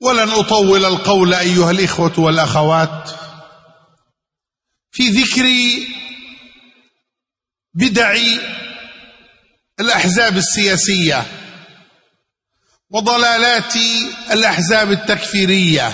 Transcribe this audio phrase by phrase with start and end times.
[0.00, 3.10] ولن أطول القول أيها الإخوة والأخوات.
[4.92, 5.46] في ذكر
[7.74, 8.16] بدع
[9.80, 11.26] الأحزاب السياسية
[12.90, 13.74] وضلالات
[14.30, 15.92] الأحزاب التكفيرية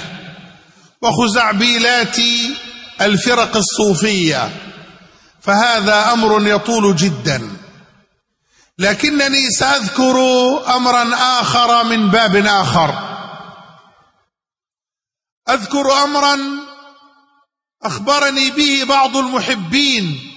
[1.02, 2.16] وخزعبيلات
[3.00, 4.50] الفرق الصوفية
[5.40, 7.50] فهذا أمر يطول جدا.
[8.78, 10.18] لكنني سأذكر
[10.76, 13.05] امرا آخر من باب آخر.
[15.48, 16.38] أذكر امرا
[17.82, 20.32] أخبرني به بعض المحبين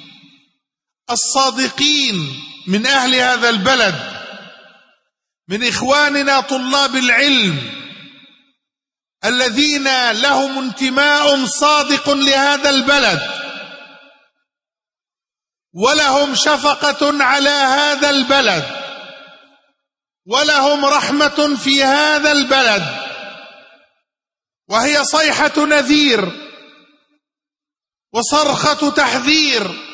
[1.11, 3.95] الصادقين من أهل هذا البلد
[5.47, 7.79] من إخواننا طلاب العلم
[9.25, 13.21] الذين لهم انتماء صادق لهذا البلد
[15.73, 18.63] ولهم شفقة على هذا البلد
[20.25, 23.08] ولهم رحمة في هذا البلد.
[24.69, 26.49] وهي صيحة نذير
[28.13, 29.89] وصرخة تحذير.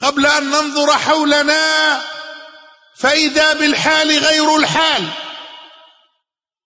[0.00, 2.02] قبل أن ننظر حولنا
[2.98, 5.08] فإذا بالحال غير الحال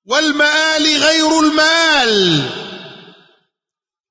[0.07, 2.51] والمآل غير المآل.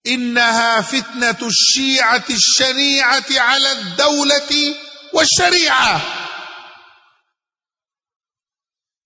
[0.07, 4.75] إنها فتنة الشيعة الشنيعة على الدولة
[5.13, 6.01] والشريعة.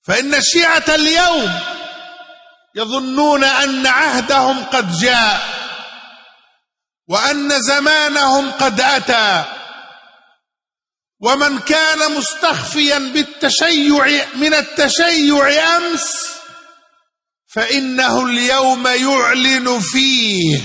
[0.03, 1.68] فإن الشيعة اليوم
[2.75, 5.59] يظنون أن عهدهم قد جاء
[7.09, 9.45] وأن زمانهم قد أتى
[11.21, 16.29] ومن كان مستخفيا بالتشيع من التشيع أمس
[17.53, 20.61] فإنه اليوم يعلن فيه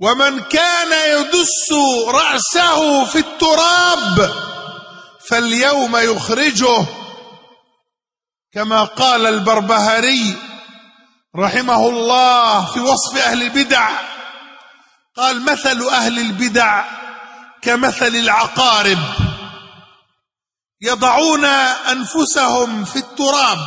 [0.00, 1.72] ومن كان يدس
[2.06, 4.32] رأسه في التراب
[5.28, 6.86] فاليوم يخرجه
[8.54, 10.36] كما قال البربهاري
[11.36, 13.90] رحمه الله في وصف أهل البدع
[15.16, 16.84] قال مثل أهل البدع
[17.62, 18.98] كمثل العقارب
[20.80, 23.58] يضعون أنفسهم في التراب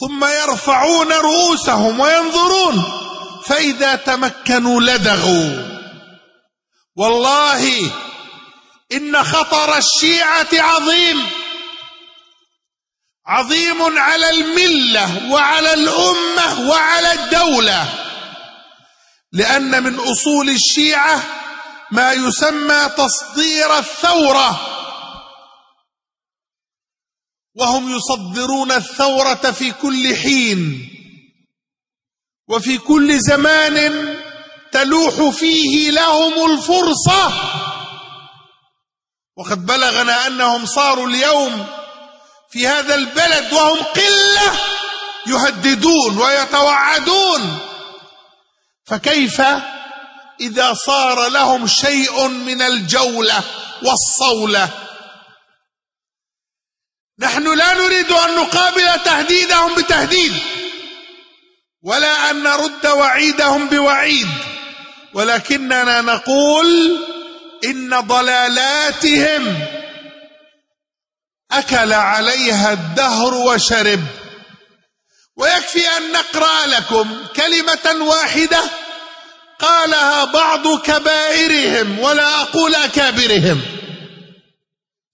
[0.00, 2.84] ثم يرفعون رؤوسهم وينظرون
[3.46, 5.78] فإذا تمكنوا لدغوا.
[6.96, 7.90] والله
[8.92, 11.26] إن خطر الشيعة عظيم.
[13.28, 18.04] عظيم على الملة وعلى الأمة وعلى الدولة.
[19.32, 21.22] لأن من أصول الشيعة
[21.90, 24.60] ما يسمى تصدير الثورة.
[27.54, 30.88] وهم يصدرون الثورة في كل حين.
[32.48, 34.16] وفي كل زمان
[34.72, 37.32] تلوح فيه لهم الفرصة.
[39.36, 41.77] وقد بلغنا أنهم صاروا اليوم
[42.50, 44.60] في هذا البلد وهم قلة
[45.26, 47.58] يهددون ويتوعدون.
[48.86, 49.42] فكيف
[50.40, 53.42] إذا صار لهم شيء من الجولة
[53.82, 54.68] والصولة؟
[57.18, 60.32] نحن لا نريد أن نقابل تهديدهم بتهديد
[61.82, 64.28] ولا أن نرد وعيدهم بوعيد
[65.14, 66.98] ولكننا نقول
[67.64, 69.66] إن ضلالاتهم
[71.52, 74.04] أكل عليها الدهر وشرب.
[75.36, 78.60] ويكفي أن نقرأ لكم كلمة واحدة
[79.58, 83.62] قالها بعض كبائرهم ولا أقول أكابرهم.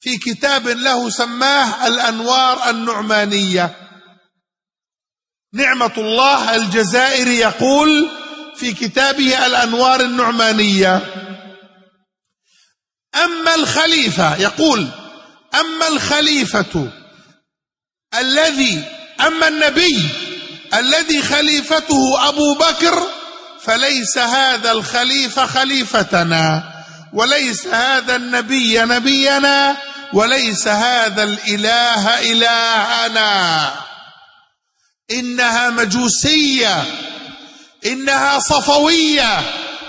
[0.01, 3.77] في كتاب له سماه الأنوار النعمانية.
[5.53, 8.11] نعمة الله الجزائري يقول
[8.57, 11.01] في كتابه الأنوار النعمانية.
[13.25, 14.89] أما الخليفة يقول
[15.61, 16.89] أما الخليفة
[18.19, 18.83] الذي
[19.21, 20.09] أما النبي
[20.75, 23.07] الذي خليفته أبو بكر
[23.63, 26.63] فليس هذا الخليفة خليفتنا
[27.13, 29.77] وليس هذا النبي نبينا
[30.13, 33.73] وليس هذا الإله إلهنا.
[35.11, 36.85] إنها مجوسية
[37.87, 39.43] إنها صفوية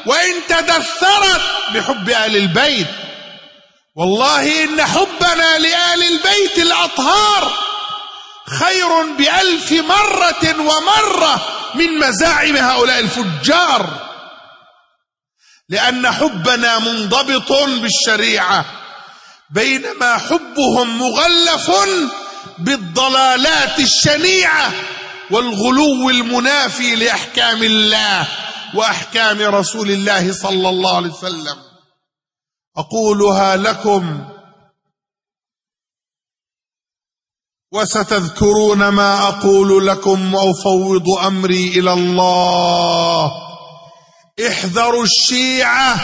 [0.06, 1.42] وإن تدثرت
[1.74, 2.88] بحب أهل البيت.
[3.96, 7.54] والله إن حبنا لآل البيت الأطهار
[8.48, 14.06] خير بألف مرة ومرة من مزاعم هؤلاء الفجار.
[15.70, 18.66] لأن حبنا منضبط بالشريعة
[19.50, 21.72] بينما حبهم مغلف
[22.58, 24.72] بالضلالات الشنيعة
[25.32, 28.28] والغلو المنافي لأحكام الله
[28.74, 31.65] وأحكام رسول الله صلى الله عليه وسلم.
[32.78, 34.26] أقولها لكم
[37.72, 43.32] وستذكرون ما أقول لكم وأفوض أمري إلى الله.
[44.48, 45.96] احذروا الشيعة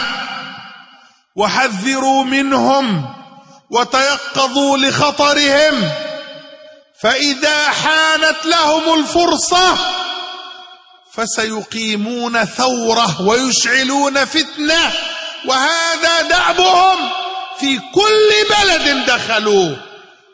[1.36, 3.14] وحذروا منهم
[3.70, 5.90] وتيقظوا لخطرهم.
[7.00, 9.76] فإذا حانت لهم الفرصة
[11.12, 14.92] فسيقيمون ثورة ويشعلون فتنة.
[15.46, 17.10] وهذا دعبهم
[17.60, 19.76] في كل بلد دخلوه.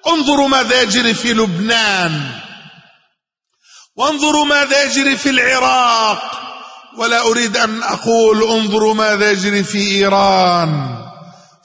[0.06, 2.40] انظروا ماذا يجري في لبنان.
[3.96, 6.42] وانظروا ماذا يجري في العراق.
[6.96, 10.98] ولا أريد أن أقول انظروا ماذا يجري في إيران.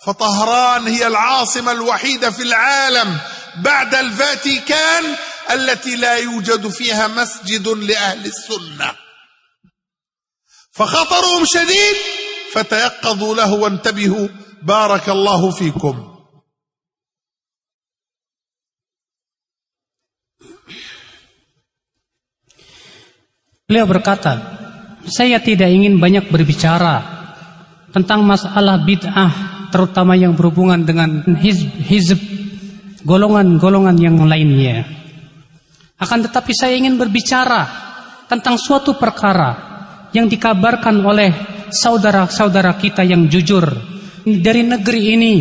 [0.05, 3.17] فطهران هي العاصمة الوحيدة في العالم
[3.55, 5.15] بعد الفاتيكان
[5.51, 8.95] التي لا يوجد فيها مسجد لأهل السنة.
[10.73, 11.95] فخطرهم شديد
[12.52, 14.28] فتيقظوا له وانتبهوا
[14.62, 15.96] بارك الله فيكم
[23.68, 24.32] Beliau berkata,
[25.04, 27.04] saya tidak ingin banyak berbicara
[27.92, 32.16] tentang masalah bid'ah, terutama yang berhubungan dengan hizb, hizb
[33.04, 34.88] golongan-golongan yang lainnya.
[36.00, 37.68] Akan tetapi saya ingin berbicara
[38.24, 39.52] tentang suatu perkara
[40.16, 43.65] yang dikabarkan oleh saudara-saudara kita yang jujur
[44.21, 45.35] dari negeri ini.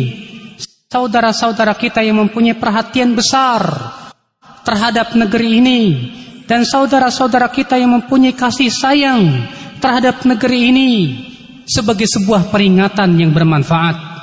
[0.89, 3.65] Saudara-saudara kita yang mempunyai perhatian besar
[4.61, 5.81] terhadap negeri ini
[6.45, 9.49] dan saudara-saudara kita yang mempunyai kasih sayang
[9.81, 10.91] terhadap negeri ini
[11.65, 14.13] sebagai sebuah peringatan yang bermanfaat.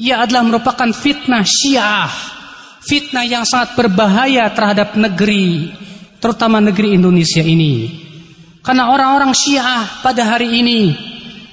[0.00, 2.08] Ia adalah merupakan fitnah Syiah,
[2.80, 5.74] fitnah yang sangat berbahaya terhadap negeri,
[6.22, 8.00] terutama negeri Indonesia ini.
[8.62, 10.80] Karena orang-orang Syiah pada hari ini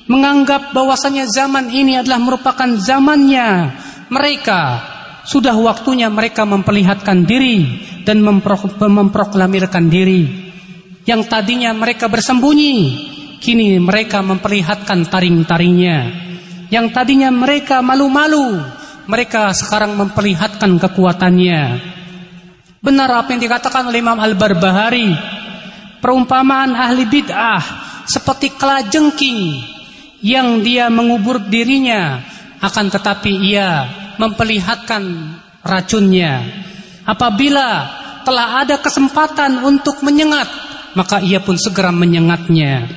[0.07, 3.75] menganggap bahwasanya zaman ini adalah merupakan zamannya
[4.07, 4.81] mereka
[5.27, 10.47] sudah waktunya mereka memperlihatkan diri dan memproklamirkan diri.
[11.03, 12.75] Yang tadinya mereka bersembunyi,
[13.43, 15.97] kini mereka memperlihatkan taring-taringnya.
[16.71, 18.59] Yang tadinya mereka malu-malu,
[19.11, 21.63] mereka sekarang memperlihatkan kekuatannya.
[22.79, 25.11] Benar apa yang dikatakan oleh Imam Al-Barbahari,
[25.99, 27.63] perumpamaan ahli bid'ah
[28.07, 29.75] seperti kelajengking
[30.21, 32.21] yang dia mengubur dirinya
[32.61, 33.69] akan tetapi ia
[34.17, 35.03] memperlihatkan
[35.61, 36.41] racunnya.
[37.05, 37.69] Apabila
[38.27, 40.49] telah ada kesempatan untuk menyengat,
[40.97, 42.89] maka ia pun segera menyengatnya.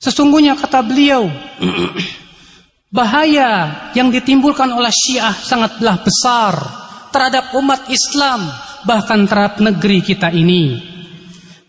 [0.00, 1.28] Sesungguhnya kata beliau,
[2.96, 6.54] bahaya yang ditimbulkan oleh Syiah sangatlah besar
[7.12, 8.48] terhadap umat Islam,
[8.88, 10.88] bahkan terhadap negeri kita ini.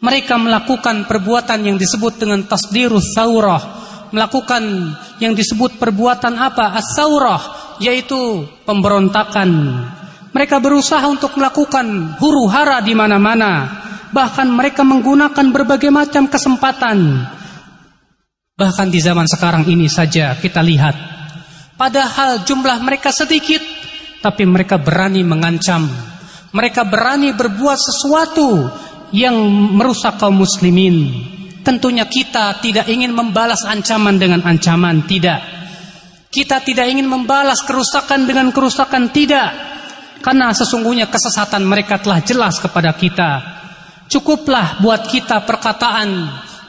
[0.02, 3.71] Mereka melakukan perbuatan yang disebut dengan tasdirus saurah,
[4.12, 4.64] melakukan
[5.18, 6.78] yang disebut perbuatan apa?
[6.78, 9.50] As-saurah, yaitu pemberontakan.
[10.32, 13.84] Mereka berusaha untuk melakukan huru hara di mana-mana.
[14.12, 17.28] Bahkan mereka menggunakan berbagai macam kesempatan.
[18.56, 20.96] Bahkan di zaman sekarang ini saja kita lihat.
[21.76, 23.60] Padahal jumlah mereka sedikit,
[24.22, 25.90] tapi mereka berani mengancam.
[26.52, 28.70] Mereka berani berbuat sesuatu
[29.16, 29.36] yang
[29.76, 31.28] merusak kaum muslimin.
[31.62, 35.40] Tentunya kita tidak ingin membalas ancaman dengan ancaman, tidak.
[36.32, 39.50] Kita tidak ingin membalas kerusakan dengan kerusakan tidak.
[40.22, 43.32] Karena sesungguhnya kesesatan mereka telah jelas kepada kita.
[44.10, 46.10] Cukuplah buat kita perkataan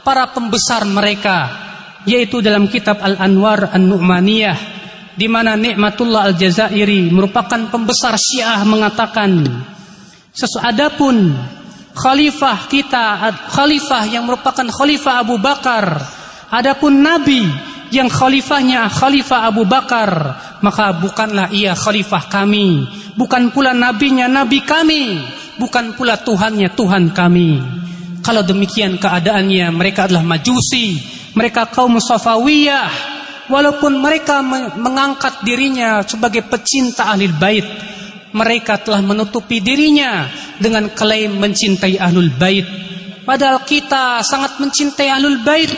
[0.03, 1.63] para pembesar mereka
[2.03, 4.57] yaitu dalam kitab Al-Anwar An-Nu'maniyah
[5.15, 9.45] di mana Nikmatullah Al-Jazairi merupakan pembesar Syiah mengatakan
[10.33, 11.31] sesuadapun
[11.93, 15.85] khalifah kita khalifah yang merupakan khalifah Abu Bakar.
[16.53, 17.41] Adapun nabi
[17.93, 20.09] yang khalifahnya Khalifah Abu Bakar
[20.65, 22.85] maka bukanlah ia khalifah kami.
[23.13, 25.21] Bukan pula nabinya nabi kami.
[25.53, 27.61] Bukan pula Tuhannya Tuhan kami.
[28.25, 30.97] Kalau demikian keadaannya mereka adalah majusi.
[31.33, 32.89] Mereka kaum Safawiyah
[33.49, 34.41] walaupun mereka
[34.77, 37.65] mengangkat dirinya sebagai pecinta ahli bait
[38.33, 40.25] mereka telah menutupi dirinya
[40.59, 42.65] dengan klaim mencintai ahlul bait.
[43.23, 45.71] Padahal kita sangat mencintai ahlul bait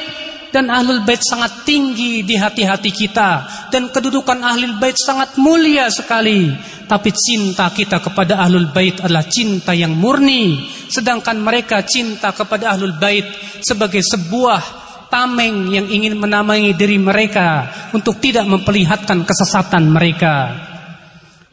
[0.50, 3.32] dan ahlul bait sangat tinggi di hati-hati kita
[3.70, 6.50] dan kedudukan ahlul bait sangat mulia sekali.
[6.86, 12.98] Tapi cinta kita kepada ahlul bait adalah cinta yang murni sedangkan mereka cinta kepada ahlul
[13.01, 13.25] bait
[13.62, 20.36] sebagai sebuah tameng yang ingin menamai diri mereka untuk tidak memperlihatkan kesesatan mereka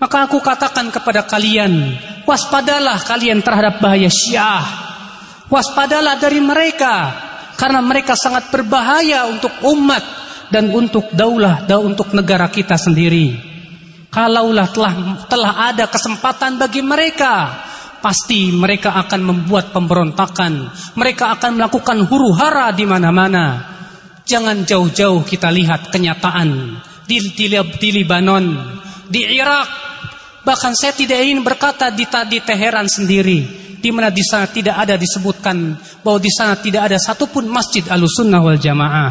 [0.03, 1.95] maka aku katakan kepada kalian
[2.27, 4.67] waspadalah kalian terhadap bahaya syiah
[5.47, 10.03] waspadalah dari mereka karena mereka sangat berbahaya untuk umat
[10.53, 13.39] dan untuk daulah dan untuk negara kita sendiri.
[14.13, 14.95] Kalaulah telah
[15.25, 17.65] telah ada kesempatan bagi mereka,
[18.05, 20.69] pasti mereka akan membuat pemberontakan.
[20.99, 23.73] Mereka akan melakukan huru hara di mana-mana.
[24.29, 26.77] Jangan jauh-jauh kita lihat kenyataan
[27.09, 28.45] di, di, di Libanon,
[29.09, 29.82] di Irak.
[30.43, 33.47] Bahkan saya tidak ingin berkata di, di Teheran sendiri,
[33.79, 38.43] di mana di sana tidak ada disebutkan bahwa di sana tidak ada satupun masjid alusunnah
[38.43, 39.11] wal jamaah.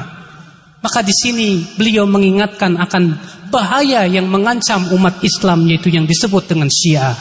[0.82, 3.04] Maka di sini beliau mengingatkan akan
[3.54, 7.14] bahaya yang mengancam umat Islam yaitu yang disebut dengan Syiah.